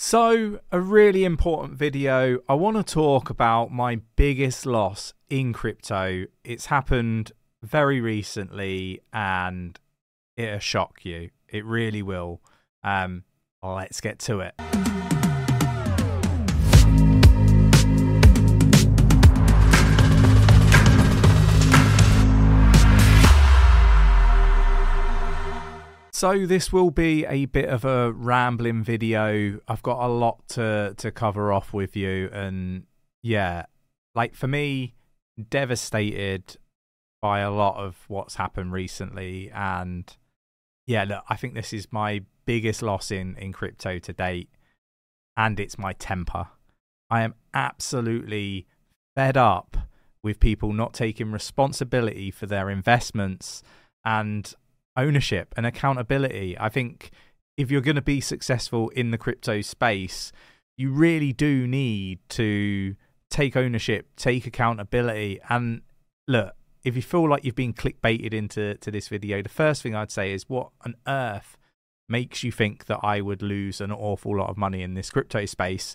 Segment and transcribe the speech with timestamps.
[0.00, 2.38] So, a really important video.
[2.48, 6.26] I want to talk about my biggest loss in crypto.
[6.44, 7.32] It's happened
[7.64, 9.76] very recently and
[10.36, 11.30] it'll shock you.
[11.48, 12.40] It really will.
[12.84, 13.24] Um,
[13.60, 14.97] let's get to it.
[26.18, 29.60] So this will be a bit of a rambling video.
[29.68, 32.88] I've got a lot to to cover off with you and
[33.22, 33.66] yeah,
[34.16, 34.96] like for me
[35.48, 36.56] devastated
[37.22, 40.12] by a lot of what's happened recently and
[40.88, 44.48] yeah, look, I think this is my biggest loss in in crypto to date
[45.36, 46.48] and it's my temper.
[47.08, 48.66] I am absolutely
[49.14, 49.76] fed up
[50.24, 53.62] with people not taking responsibility for their investments
[54.04, 54.52] and
[54.98, 56.58] ownership and accountability.
[56.58, 57.10] I think
[57.56, 60.32] if you're going to be successful in the crypto space,
[60.76, 62.96] you really do need to
[63.30, 65.40] take ownership, take accountability.
[65.48, 65.82] And
[66.26, 69.94] look, if you feel like you've been clickbaited into to this video, the first thing
[69.94, 71.56] I'd say is what on earth
[72.08, 75.44] makes you think that I would lose an awful lot of money in this crypto
[75.46, 75.94] space?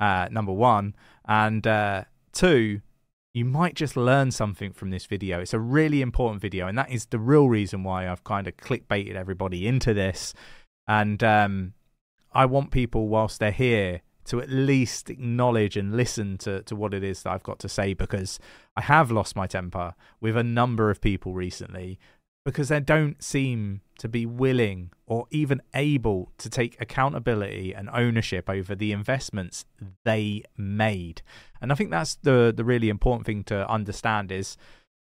[0.00, 0.94] Uh, number one.
[1.26, 2.80] And uh, two,
[3.34, 5.40] you might just learn something from this video.
[5.40, 8.56] It's a really important video, and that is the real reason why I've kind of
[8.56, 10.32] clickbaited everybody into this.
[10.86, 11.74] And um,
[12.32, 16.94] I want people, whilst they're here, to at least acknowledge and listen to, to what
[16.94, 18.38] it is that I've got to say because
[18.76, 21.98] I have lost my temper with a number of people recently
[22.44, 28.48] because they don't seem to be willing or even able to take accountability and ownership
[28.48, 29.64] over the investments
[30.04, 31.22] they made.
[31.60, 34.56] And I think that's the the really important thing to understand is,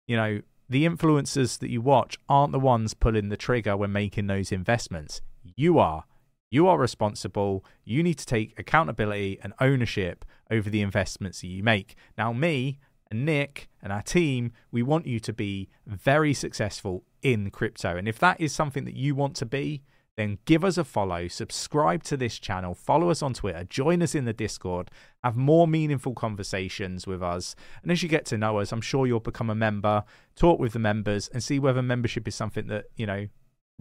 [0.07, 4.27] you know, the influencers that you watch aren't the ones pulling the trigger when making
[4.27, 5.21] those investments.
[5.57, 6.05] You are.
[6.51, 7.65] You are responsible.
[7.85, 11.97] You need to take accountability and ownership over the investments that you make.
[12.17, 12.79] Now, me,
[13.11, 17.97] and Nick and our team, we want you to be very successful in crypto.
[17.97, 19.83] And if that is something that you want to be,
[20.17, 24.15] then give us a follow, subscribe to this channel, follow us on Twitter, join us
[24.15, 24.93] in the Discord,
[25.25, 27.57] have more meaningful conversations with us.
[27.83, 30.05] And as you get to know us, I'm sure you'll become a member,
[30.37, 33.27] talk with the members, and see whether membership is something that, you know,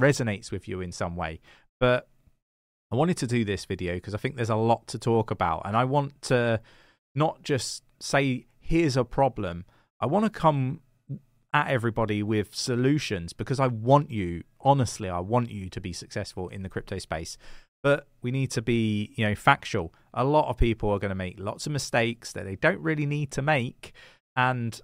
[0.01, 1.39] resonates with you in some way.
[1.79, 2.09] But
[2.91, 5.61] I wanted to do this video because I think there's a lot to talk about.
[5.65, 6.61] And I want to
[7.13, 9.65] not just say here's a problem.
[10.01, 10.81] I want to come
[11.55, 16.49] at everybody with solutions because I want you, honestly, I want you to be successful
[16.49, 17.37] in the crypto space.
[17.81, 19.93] But we need to be, you know, factual.
[20.13, 23.05] A lot of people are going to make lots of mistakes that they don't really
[23.05, 23.93] need to make,
[24.35, 24.81] and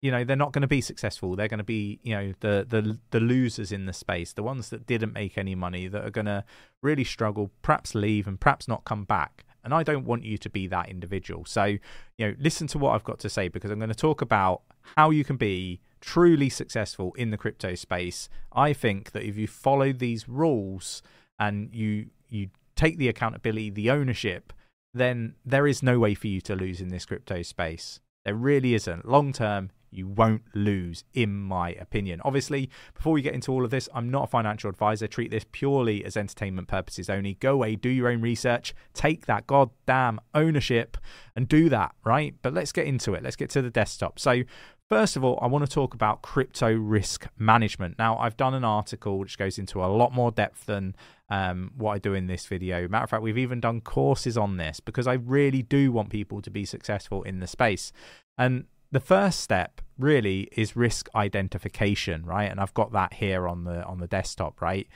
[0.00, 1.36] you know they're not going to be successful.
[1.36, 4.70] They're going to be, you know, the the the losers in the space, the ones
[4.70, 6.44] that didn't make any money, that are going to
[6.80, 9.44] really struggle, perhaps leave, and perhaps not come back.
[9.62, 11.44] And I don't want you to be that individual.
[11.44, 11.80] So, you
[12.18, 14.62] know, listen to what I've got to say because I'm going to talk about
[14.96, 18.28] how you can be truly successful in the crypto space.
[18.52, 21.02] I think that if you follow these rules
[21.38, 24.52] and you you take the accountability, the ownership,
[24.92, 28.00] then there is no way for you to lose in this crypto space.
[28.24, 29.06] There really isn't.
[29.08, 32.20] Long term, you won't lose, in my opinion.
[32.24, 35.06] Obviously, before we get into all of this, I'm not a financial advisor.
[35.06, 37.34] Treat this purely as entertainment purposes only.
[37.34, 40.96] Go away, do your own research, take that goddamn ownership,
[41.36, 42.34] and do that, right?
[42.42, 43.22] But let's get into it.
[43.22, 44.18] Let's get to the desktop.
[44.18, 44.42] So,
[44.90, 47.98] First of all, I want to talk about crypto risk management.
[47.98, 50.94] Now, I've done an article which goes into a lot more depth than
[51.30, 52.86] um, what I do in this video.
[52.86, 56.42] Matter of fact, we've even done courses on this because I really do want people
[56.42, 57.92] to be successful in the space.
[58.36, 62.50] And the first step really is risk identification, right?
[62.50, 64.86] And I've got that here on the on the desktop, right?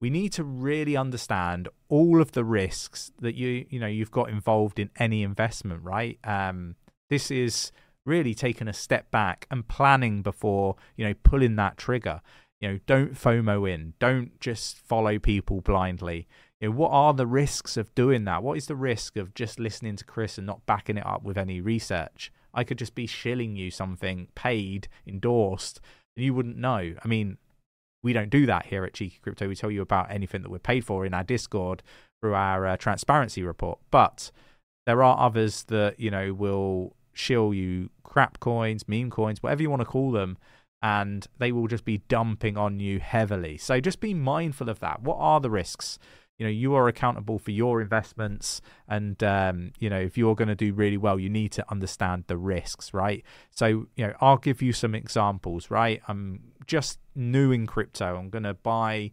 [0.00, 4.30] We need to really understand all of the risks that you you know you've got
[4.30, 6.18] involved in any investment, right?
[6.24, 6.76] Um,
[7.10, 7.72] this is
[8.04, 12.20] really taking a step back and planning before you know pulling that trigger.
[12.60, 13.94] You know, don't FOMO in.
[13.98, 16.28] Don't just follow people blindly.
[16.60, 18.44] You know, what are the risks of doing that?
[18.44, 21.36] What is the risk of just listening to Chris and not backing it up with
[21.36, 22.30] any research?
[22.54, 25.80] I could just be shilling you something paid, endorsed,
[26.16, 26.94] and you wouldn't know.
[27.02, 27.38] I mean,
[28.02, 29.48] we don't do that here at Cheeky Crypto.
[29.48, 31.82] We tell you about anything that we're paid for in our Discord
[32.20, 33.78] through our uh, transparency report.
[33.90, 34.30] But
[34.86, 39.70] there are others that, you know, will shill you crap coins, meme coins, whatever you
[39.70, 40.38] want to call them,
[40.82, 43.56] and they will just be dumping on you heavily.
[43.56, 45.02] So just be mindful of that.
[45.02, 45.98] What are the risks?
[46.42, 50.48] you know you are accountable for your investments and um, you know if you're going
[50.48, 54.38] to do really well you need to understand the risks right so you know i'll
[54.38, 59.10] give you some examples right i'm just new in crypto i'm going to buy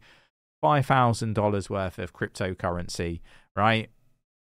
[0.64, 3.22] $5000 worth of cryptocurrency
[3.56, 3.90] right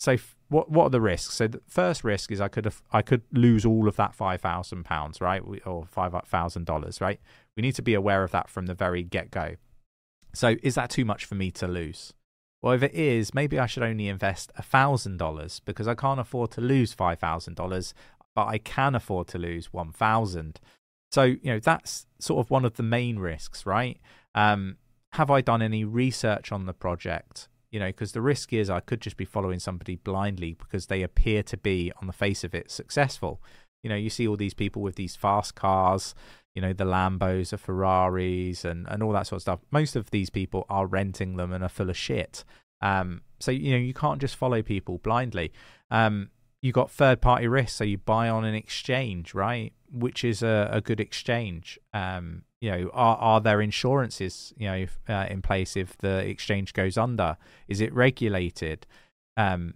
[0.01, 1.35] so f- what what are the risks?
[1.35, 4.41] So the first risk is I could have I could lose all of that five
[4.41, 7.21] thousand pounds, right, or five thousand dollars, right?
[7.57, 9.57] We need to be aware of that from the very get go.
[10.33, 12.15] So is that too much for me to lose?
[12.63, 16.51] Well, if it is, maybe I should only invest thousand dollars because I can't afford
[16.53, 17.93] to lose five thousand dollars,
[18.35, 20.61] but I can afford to lose one thousand.
[21.13, 24.01] So you know that's sort of one of the main risks, right?
[24.35, 24.79] Um,
[25.13, 27.49] have I done any research on the project?
[27.71, 31.03] You know, because the risk is I could just be following somebody blindly because they
[31.03, 33.41] appear to be, on the face of it, successful.
[33.83, 36.15] You know, you see all these people with these fast cars,
[36.55, 39.61] you know, the Lambos, the Ferraris, and, and all that sort of stuff.
[39.71, 42.45] Most of these people are renting them and are full of shit.
[42.83, 45.53] Um, so, you know, you can't just follow people blindly.
[45.91, 46.31] Um,
[46.63, 49.73] you got third party risk, so you buy on an exchange, right?
[49.91, 51.79] Which is a, a good exchange.
[51.95, 56.73] Um, you know, are are there insurances, you know, uh, in place if the exchange
[56.73, 57.37] goes under?
[57.69, 58.87] Is it regulated?
[59.37, 59.75] Um,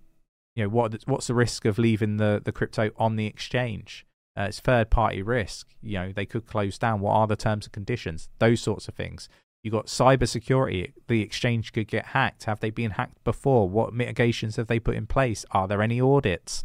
[0.55, 4.07] you know, what what's the risk of leaving the the crypto on the exchange?
[4.37, 5.69] Uh, it's third party risk.
[5.83, 7.01] You know, they could close down.
[7.01, 8.29] What are the terms and conditions?
[8.39, 9.29] Those sorts of things.
[9.63, 10.93] You got cyber security.
[11.09, 12.45] The exchange could get hacked.
[12.45, 13.69] Have they been hacked before?
[13.69, 15.47] What mitigations have they put in place?
[15.53, 16.63] Are there any audits?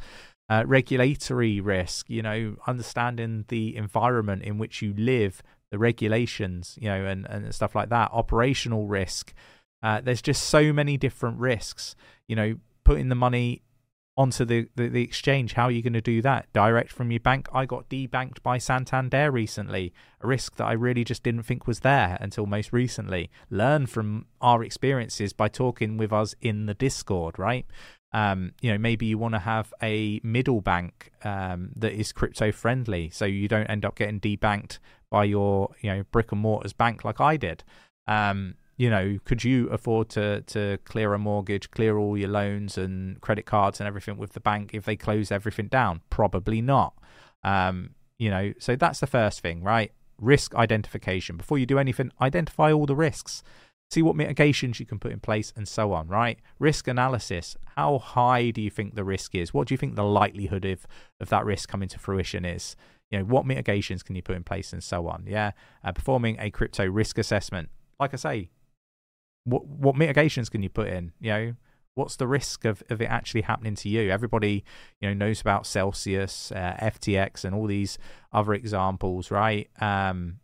[0.49, 2.09] Uh, regulatory risk.
[2.09, 6.77] You know, understanding the environment in which you live, the regulations.
[6.79, 8.11] You know, and and stuff like that.
[8.11, 9.33] Operational risk.
[9.81, 11.95] Uh, there's just so many different risks.
[12.27, 13.61] You know, putting the money
[14.19, 15.53] onto the, the, the, exchange.
[15.53, 16.51] How are you going to do that?
[16.51, 17.47] Direct from your bank?
[17.53, 21.79] I got debanked by Santander recently, a risk that I really just didn't think was
[21.79, 23.29] there until most recently.
[23.49, 27.65] Learn from our experiences by talking with us in the Discord, right?
[28.11, 32.51] Um, you know, maybe you want to have a middle bank um, that is crypto
[32.51, 34.79] friendly, so you don't end up getting debanked
[35.09, 37.63] by your you know brick and mortars bank like I did.
[38.07, 42.77] Um, you know, could you afford to to clear a mortgage, clear all your loans
[42.77, 46.01] and credit cards and everything with the bank if they close everything down?
[46.09, 46.93] Probably not.
[47.43, 49.91] Um, you know, so that's the first thing, right?
[50.19, 51.37] Risk identification.
[51.37, 53.43] Before you do anything, identify all the risks.
[53.91, 56.37] See what mitigations you can put in place and so on, right?
[56.59, 57.57] Risk analysis.
[57.75, 59.53] How high do you think the risk is?
[59.53, 60.85] What do you think the likelihood of,
[61.19, 62.75] of that risk coming to fruition is?
[63.09, 65.23] You know, what mitigations can you put in place and so on?
[65.27, 65.51] Yeah.
[65.83, 67.69] Uh, performing a crypto risk assessment.
[67.99, 68.49] Like I say,
[69.45, 71.11] what what mitigations can you put in?
[71.19, 71.55] You know,
[71.95, 74.11] what's the risk of, of it actually happening to you?
[74.11, 74.63] Everybody,
[75.01, 77.97] you know, knows about Celsius, uh, FTX, and all these
[78.31, 79.69] other examples, right?
[79.81, 80.39] Um,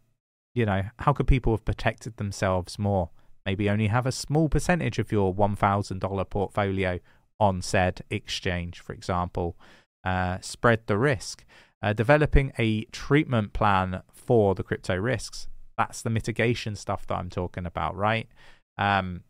[0.56, 3.12] you know, how could people have protected themselves more?
[3.46, 7.00] Maybe only have a small percentage of your one thousand dollar portfolio
[7.40, 9.56] on said exchange, for example.
[10.04, 11.46] Uh, spread the risk.
[11.82, 15.48] Uh, developing a treatment plan for the crypto risks.
[15.78, 18.28] That's the mitigation stuff that I'm talking about, right?
[18.78, 19.22] Um,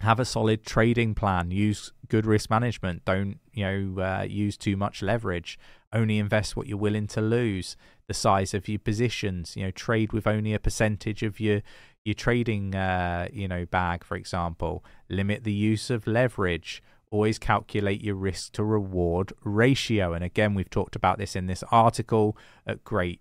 [0.00, 1.50] have a solid trading plan.
[1.50, 3.04] Use good risk management.
[3.04, 5.58] Don't you know uh, use too much leverage.
[5.92, 7.76] Only invest what you're willing to lose.
[8.08, 9.56] The size of your positions.
[9.56, 11.62] You know, trade with only a percentage of your
[12.06, 14.84] your trading uh, you know bag, for example.
[15.08, 16.82] Limit the use of leverage.
[17.10, 20.12] Always calculate your risk to reward ratio.
[20.12, 22.36] And again, we've talked about this in this article
[22.66, 23.20] at great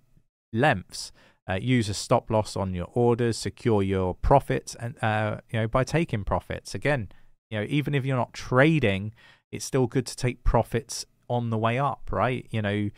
[0.52, 1.12] lengths.
[1.48, 5.68] Uh, use a stop loss on your orders, secure your profits, and uh, you know
[5.68, 6.74] by taking profits.
[6.74, 7.10] Again,
[7.50, 9.14] you know even if you're not trading,
[9.52, 12.48] it's still good to take profits on the way up, right?
[12.52, 12.90] You know,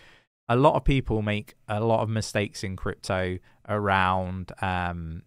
[0.49, 5.23] a lot of people make a lot of mistakes in crypto around, um,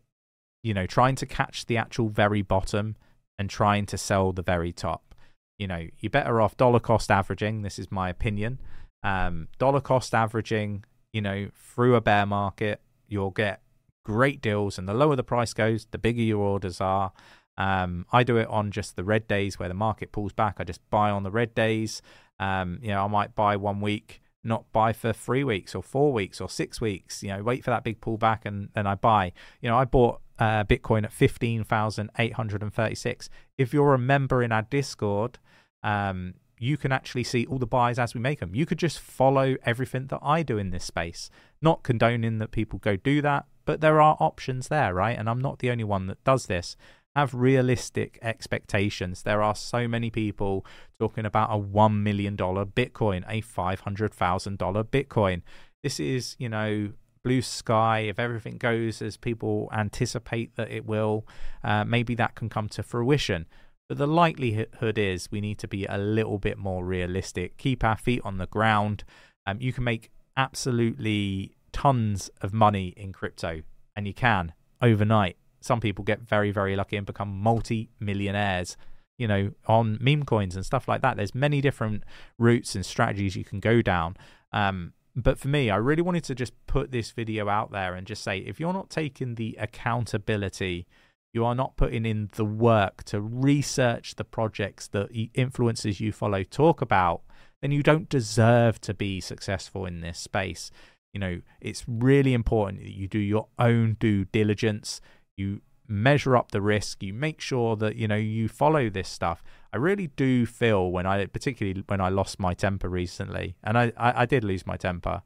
[0.62, 2.96] you know, trying to catch the actual very bottom
[3.38, 5.14] and trying to sell the very top.
[5.58, 7.62] You know, you're better off dollar cost averaging.
[7.62, 8.60] This is my opinion.
[9.02, 13.60] Um, dollar cost averaging, you know, through a bear market you'll get
[14.04, 17.12] great deals, and the lower the price goes, the bigger your orders are.
[17.58, 20.56] Um, I do it on just the red days where the market pulls back.
[20.58, 22.00] I just buy on the red days.
[22.38, 26.14] Um, you know, I might buy one week, not buy for three weeks or four
[26.14, 27.22] weeks or six weeks.
[27.22, 29.32] You know, wait for that big pullback and then I buy.
[29.60, 33.28] You know, I bought uh, Bitcoin at fifteen thousand eight hundred and thirty-six.
[33.58, 35.38] If you're a member in our Discord,
[35.84, 38.54] um, you can actually see all the buys as we make them.
[38.54, 41.30] You could just follow everything that I do in this space.
[41.62, 45.18] Not condoning that people go do that, but there are options there, right?
[45.18, 46.76] And I'm not the only one that does this.
[47.16, 49.22] Have realistic expectations.
[49.22, 50.64] There are so many people
[50.98, 55.42] talking about a $1 million Bitcoin, a $500,000 Bitcoin.
[55.82, 58.00] This is, you know, blue sky.
[58.00, 61.26] If everything goes as people anticipate that it will,
[61.62, 63.46] uh, maybe that can come to fruition.
[63.88, 67.96] But the likelihood is we need to be a little bit more realistic, keep our
[67.96, 69.04] feet on the ground.
[69.46, 73.62] Um, you can make absolutely tons of money in crypto,
[73.96, 75.36] and you can overnight.
[75.60, 78.76] Some people get very, very lucky and become multi millionaires.
[79.18, 81.18] you know, on meme coins and stuff like that.
[81.18, 82.04] There's many different
[82.38, 84.16] routes and strategies you can go down.
[84.50, 88.06] Um, but for me, I really wanted to just put this video out there and
[88.06, 90.86] just say if you're not taking the accountability,
[91.32, 96.42] you are not putting in the work to research the projects that influencers you follow
[96.42, 97.22] talk about,
[97.62, 100.70] then you don't deserve to be successful in this space.
[101.12, 105.00] You know, it's really important that you do your own due diligence.
[105.36, 105.60] You
[105.90, 109.42] measure up the risk you make sure that you know you follow this stuff.
[109.72, 113.92] I really do feel when i particularly when i lost my temper recently and i
[113.96, 115.22] i, I did lose my temper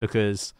[0.00, 0.54] because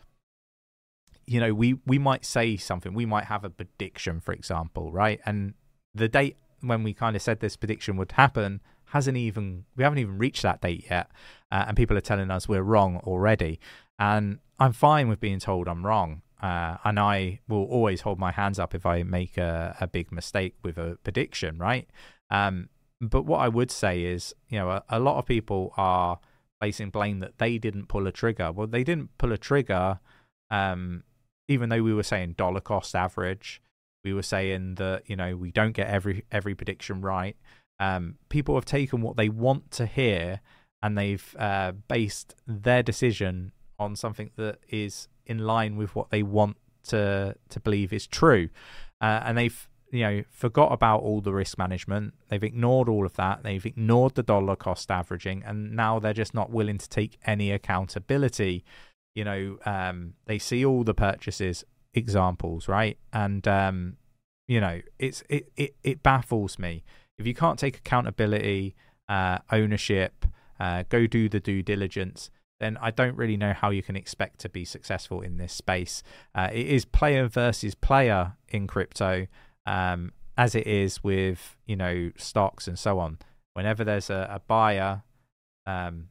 [1.27, 5.21] you know we we might say something we might have a prediction for example right?
[5.27, 5.55] And
[5.95, 9.99] the date when we kind of said this prediction would happen hasn't even we haven't
[9.99, 11.11] even reached that date yet
[11.51, 13.59] uh, and people are telling us we're wrong already.
[13.99, 18.33] And i'm fine with being told i'm wrong uh, and I will always hold my
[18.33, 21.89] hands up if I make a, a big mistake with a prediction, right?
[22.31, 22.69] Um,
[23.01, 26.19] but what I would say is, you know, a, a, lot of people are
[26.61, 28.53] placing blame that they didn't pull a trigger.
[28.53, 30.01] Well, they didn't pull a trigger,
[30.51, 31.05] um,
[31.49, 33.63] even though we were saying dollar cost average.
[34.05, 37.37] We were saying that you know we don't get every every prediction right.
[37.81, 40.41] Um, people have taken what they want to hear
[40.83, 46.23] and they've uh, based their decision on something that is in line with what they
[46.23, 46.57] want
[46.89, 48.49] to to believe is true,
[49.01, 52.15] uh, and they've you know forgot about all the risk management.
[52.29, 53.43] They've ignored all of that.
[53.43, 57.53] They've ignored the dollar cost averaging, and now they're just not willing to take any
[57.53, 58.65] accountability.
[59.15, 62.99] You know, um, they see all the purchases examples, right?
[63.13, 63.97] And um,
[64.47, 66.85] you know, it's it, it it baffles me
[67.19, 68.77] if you can't take accountability,
[69.09, 70.25] uh, ownership,
[70.61, 72.31] uh, go do the due diligence
[72.61, 76.03] then I don't really know how you can expect to be successful in this space.
[76.35, 79.27] Uh, it is player versus player in crypto,
[79.67, 83.19] um, as it is with you know stocks and so on.
[83.55, 85.03] Whenever there's a, a buyer,
[85.67, 86.09] um,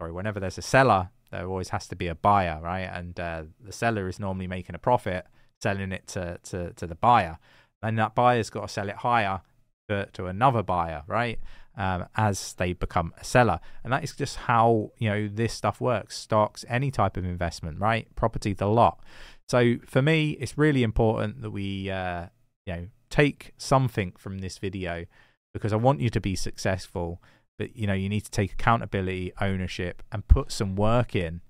[0.00, 2.90] sorry, whenever there's a seller, there always has to be a buyer, right?
[2.92, 5.26] And uh, the seller is normally making a profit
[5.62, 7.38] selling it to to, to the buyer,
[7.82, 9.42] and that buyer's got to sell it higher
[9.88, 11.38] to, to another buyer, right?
[11.76, 13.60] Um, as they become a seller.
[13.82, 16.16] And that is just how you know this stuff works.
[16.16, 18.06] Stocks, any type of investment, right?
[18.14, 19.02] Property, the lot.
[19.48, 22.26] So for me, it's really important that we uh,
[22.66, 25.04] you know take something from this video
[25.52, 27.22] because I want you to be successful.
[27.58, 31.40] But you know you need to take accountability, ownership, and put some work in.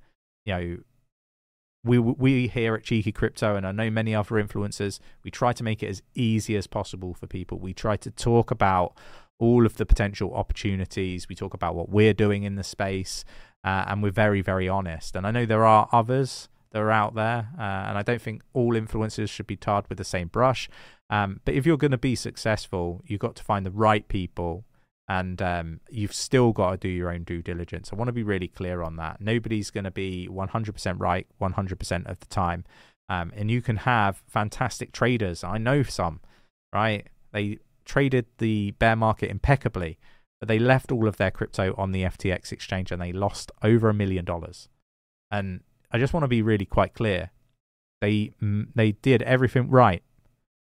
[0.44, 0.76] You know
[1.84, 5.62] we we here at Cheeky Crypto, and I know many other influencers, we try to
[5.62, 7.58] make it as easy as possible for people.
[7.58, 8.96] We try to talk about
[9.38, 11.28] all of the potential opportunities.
[11.28, 13.24] We talk about what we're doing in the space,
[13.64, 15.16] uh, and we're very, very honest.
[15.16, 18.42] And I know there are others that are out there, uh, and I don't think
[18.52, 20.68] all influencers should be tarred with the same brush.
[21.10, 24.64] Um, but if you're going to be successful, you've got to find the right people,
[25.08, 27.90] and um, you've still got to do your own due diligence.
[27.92, 29.20] I want to be really clear on that.
[29.20, 32.64] Nobody's going to be 100% right 100% of the time.
[33.08, 35.44] Um, and you can have fantastic traders.
[35.44, 36.20] I know some,
[36.72, 37.06] right?
[37.32, 39.98] They traded the bear market impeccably,
[40.40, 43.88] but they left all of their crypto on the FTX exchange and they lost over
[43.88, 44.68] a million dollars.
[45.30, 45.60] And
[45.90, 47.30] I just want to be really quite clear.
[48.00, 50.02] They mm, they did everything right,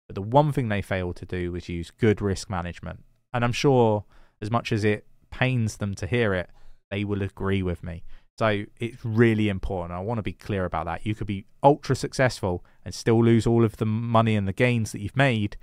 [0.08, 3.04] but the one thing they failed to do was use good risk management.
[3.32, 4.04] And I'm sure
[4.40, 6.48] as much as it pains them to hear it,
[6.90, 8.04] they will agree with me.
[8.38, 9.98] So it's really important.
[9.98, 11.06] I want to be clear about that.
[11.06, 14.92] You could be ultra successful and still lose all of the money and the gains
[14.92, 15.56] that you've made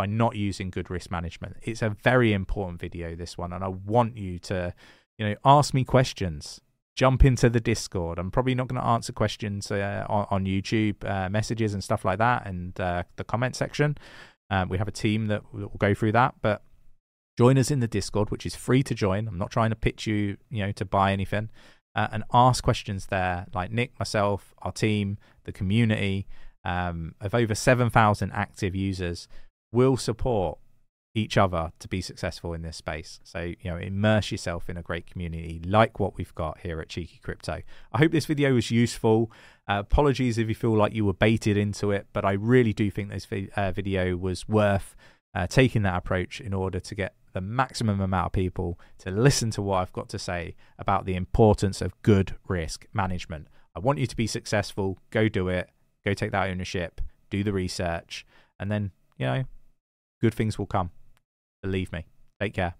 [0.00, 1.58] by not using good risk management.
[1.60, 4.72] It's a very important video, this one, and I want you to,
[5.18, 6.62] you know, ask me questions.
[6.96, 8.18] Jump into the Discord.
[8.18, 12.02] I'm probably not going to answer questions uh, on, on, YouTube uh, messages and stuff
[12.06, 13.98] like that, and uh, the comment section.
[14.48, 16.62] Um, we have a team that will go through that, but
[17.36, 19.28] join us in the Discord, which is free to join.
[19.28, 21.50] I'm not trying to pitch you, you know, to buy anything,
[21.94, 26.26] uh, and ask questions there, like Nick, myself, our team, the community
[26.64, 29.28] um, of over 7,000 active users
[29.72, 30.58] will support
[31.14, 33.20] each other to be successful in this space.
[33.24, 36.88] So, you know, immerse yourself in a great community like what we've got here at
[36.88, 37.62] Cheeky Crypto.
[37.92, 39.30] I hope this video was useful.
[39.68, 42.90] Uh, apologies if you feel like you were baited into it, but I really do
[42.90, 44.94] think this vi- uh, video was worth
[45.34, 49.50] uh, taking that approach in order to get the maximum amount of people to listen
[49.52, 53.48] to what I've got to say about the importance of good risk management.
[53.74, 54.98] I want you to be successful.
[55.10, 55.70] Go do it.
[56.04, 57.00] Go take that ownership.
[57.30, 58.26] Do the research.
[58.58, 59.44] And then, you know,
[60.20, 60.90] good things will come.
[61.62, 62.06] Believe me.
[62.40, 62.74] Take care.